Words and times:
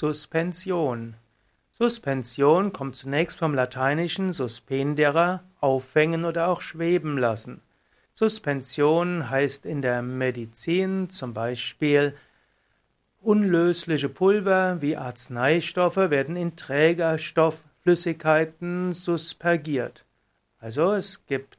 Suspension. 0.00 1.16
Suspension 1.72 2.72
kommt 2.72 2.94
zunächst 2.94 3.36
vom 3.36 3.52
lateinischen 3.52 4.32
suspendere, 4.32 5.40
aufhängen 5.58 6.24
oder 6.24 6.46
auch 6.46 6.60
schweben 6.60 7.18
lassen. 7.18 7.62
Suspension 8.14 9.28
heißt 9.28 9.66
in 9.66 9.82
der 9.82 10.02
Medizin 10.02 11.10
zum 11.10 11.34
Beispiel 11.34 12.14
unlösliche 13.20 14.08
Pulver 14.08 14.80
wie 14.80 14.96
Arzneistoffe 14.96 16.10
werden 16.10 16.36
in 16.36 16.54
Trägerstoffflüssigkeiten 16.54 18.92
suspergiert. 18.92 20.04
Also 20.60 20.92
es 20.92 21.26
gibt 21.26 21.58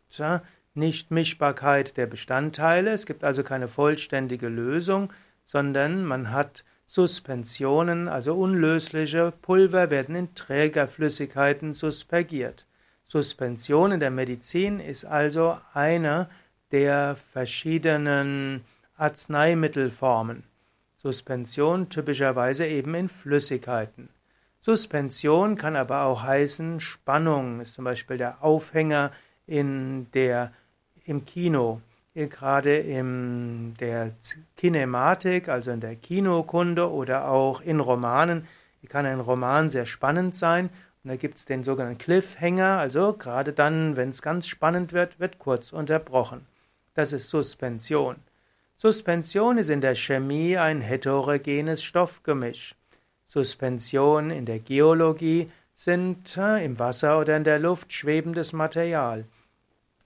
Nichtmischbarkeit 0.75 1.97
der 1.97 2.07
Bestandteile, 2.07 2.91
es 2.91 3.05
gibt 3.05 3.25
also 3.25 3.43
keine 3.43 3.67
vollständige 3.67 4.47
Lösung, 4.47 5.11
sondern 5.43 6.05
man 6.05 6.31
hat 6.31 6.63
Suspensionen, 6.91 8.07
also 8.07 8.33
unlösliche 8.33 9.31
Pulver 9.43 9.91
werden 9.91 10.15
in 10.15 10.33
Trägerflüssigkeiten 10.33 11.73
suspergiert. 11.73 12.65
Suspension 13.05 13.91
in 13.91 13.99
der 13.99 14.09
Medizin 14.09 14.79
ist 14.79 15.05
also 15.05 15.55
eine 15.73 16.29
der 16.71 17.15
verschiedenen 17.15 18.63
Arzneimittelformen. 18.97 20.45
Suspension 20.95 21.89
typischerweise 21.89 22.65
eben 22.65 22.95
in 22.95 23.07
Flüssigkeiten. 23.07 24.09
Suspension 24.59 25.57
kann 25.57 25.75
aber 25.75 26.05
auch 26.05 26.23
heißen 26.23 26.79
Spannung, 26.79 27.61
ist 27.61 27.75
zum 27.75 27.85
Beispiel 27.85 28.17
der 28.17 28.43
Aufhänger 28.43 29.11
in 29.45 30.09
der, 30.13 30.53
im 31.05 31.23
Kino 31.23 31.83
gerade 32.13 32.77
in 32.77 33.75
der 33.79 34.13
Kinematik, 34.57 35.49
also 35.49 35.71
in 35.71 35.79
der 35.79 35.95
Kinokunde 35.95 36.91
oder 36.91 37.29
auch 37.29 37.61
in 37.61 37.79
Romanen, 37.79 38.47
kann 38.87 39.05
ein 39.05 39.19
Roman 39.19 39.69
sehr 39.69 39.85
spannend 39.85 40.35
sein. 40.35 40.69
Und 41.03 41.11
da 41.11 41.15
gibt 41.15 41.37
es 41.37 41.45
den 41.45 41.63
sogenannten 41.63 41.97
Cliffhanger, 41.97 42.77
also 42.77 43.13
gerade 43.13 43.53
dann, 43.53 43.95
wenn 43.95 44.09
es 44.09 44.21
ganz 44.21 44.47
spannend 44.47 44.91
wird, 44.91 45.19
wird 45.19 45.39
kurz 45.39 45.71
unterbrochen. 45.71 46.45
Das 46.93 47.13
ist 47.13 47.29
Suspension. 47.29 48.17
Suspension 48.77 49.57
ist 49.57 49.69
in 49.69 49.81
der 49.81 49.95
Chemie 49.95 50.57
ein 50.57 50.81
heterogenes 50.81 51.83
Stoffgemisch. 51.83 52.75
Suspension 53.27 54.31
in 54.31 54.45
der 54.45 54.59
Geologie 54.59 55.47
sind 55.75 56.35
äh, 56.35 56.65
im 56.65 56.79
Wasser 56.79 57.19
oder 57.19 57.37
in 57.37 57.43
der 57.43 57.59
Luft 57.59 57.93
schwebendes 57.93 58.51
Material. 58.51 59.23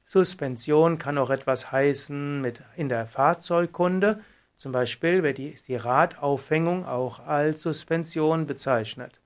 Suspension 0.06 0.98
kann 0.98 1.18
auch 1.18 1.30
etwas 1.30 1.72
heißen 1.72 2.42
mit 2.42 2.62
in 2.76 2.90
der 2.90 3.06
Fahrzeugkunde. 3.06 4.22
Zum 4.58 4.72
Beispiel 4.72 5.23
wird 5.23 5.38
die, 5.38 5.56
die 5.68 5.76
Radaufhängung 5.76 6.86
auch 6.86 7.20
als 7.20 7.62
Suspension 7.62 8.45
bezeichnet. 8.45 9.20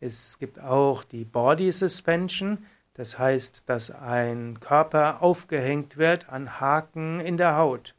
Es 0.00 0.38
gibt 0.38 0.60
auch 0.60 1.04
die 1.04 1.24
Body 1.24 1.72
Suspension, 1.72 2.66
das 2.94 3.18
heißt, 3.18 3.68
dass 3.68 3.90
ein 3.90 4.60
Körper 4.60 5.22
aufgehängt 5.22 5.96
wird 5.96 6.28
an 6.28 6.60
Haken 6.60 7.20
in 7.20 7.36
der 7.36 7.56
Haut. 7.56 7.94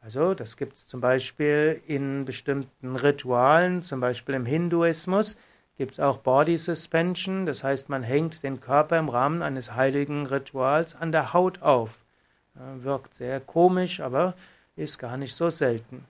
Also 0.00 0.34
das 0.34 0.56
gibt 0.56 0.76
es 0.76 0.86
zum 0.86 1.00
Beispiel 1.00 1.82
in 1.86 2.24
bestimmten 2.24 2.96
Ritualen, 2.96 3.82
zum 3.82 4.00
Beispiel 4.00 4.34
im 4.34 4.46
Hinduismus 4.46 5.36
gibt 5.78 5.92
es 5.92 6.00
auch 6.00 6.18
Body 6.18 6.58
Suspension, 6.58 7.46
das 7.46 7.64
heißt, 7.64 7.88
man 7.88 8.02
hängt 8.02 8.42
den 8.42 8.60
Körper 8.60 8.98
im 8.98 9.08
Rahmen 9.08 9.42
eines 9.42 9.74
heiligen 9.74 10.26
Rituals 10.26 10.96
an 10.96 11.12
der 11.12 11.32
Haut 11.32 11.62
auf. 11.62 12.04
Wirkt 12.78 13.14
sehr 13.14 13.40
komisch, 13.40 14.00
aber 14.00 14.34
ist 14.74 14.98
gar 14.98 15.16
nicht 15.16 15.34
so 15.34 15.48
selten. 15.48 16.04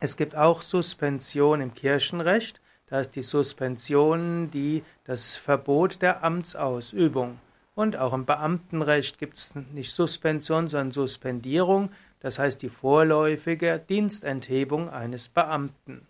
Es 0.00 0.16
gibt 0.16 0.34
auch 0.34 0.60
Suspension 0.62 1.60
im 1.60 1.74
Kirchenrecht. 1.74 2.60
Da 2.88 2.98
ist 2.98 3.14
die 3.14 3.22
Suspension 3.22 4.50
die, 4.50 4.82
das 5.04 5.36
Verbot 5.36 6.02
der 6.02 6.24
Amtsausübung. 6.24 7.38
Und 7.76 7.96
auch 7.96 8.12
im 8.12 8.26
Beamtenrecht 8.26 9.18
gibt 9.18 9.36
es 9.36 9.54
nicht 9.54 9.94
Suspension, 9.94 10.66
sondern 10.66 10.90
Suspendierung, 10.90 11.90
das 12.18 12.40
heißt 12.40 12.60
die 12.62 12.68
vorläufige 12.68 13.78
Dienstenthebung 13.78 14.90
eines 14.90 15.28
Beamten. 15.28 16.06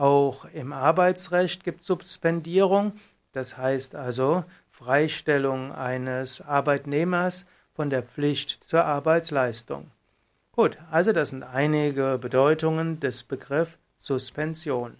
Auch 0.00 0.46
im 0.46 0.72
Arbeitsrecht 0.72 1.62
gibt 1.62 1.84
Suspendierung, 1.84 2.94
das 3.32 3.58
heißt 3.58 3.94
also 3.94 4.44
Freistellung 4.70 5.72
eines 5.72 6.40
Arbeitnehmers 6.40 7.44
von 7.74 7.90
der 7.90 8.02
Pflicht 8.02 8.64
zur 8.64 8.86
Arbeitsleistung. 8.86 9.90
Gut, 10.52 10.78
also 10.90 11.12
das 11.12 11.28
sind 11.28 11.42
einige 11.42 12.16
Bedeutungen 12.16 12.98
des 12.98 13.24
Begriffs 13.24 13.76
Suspension. 13.98 14.96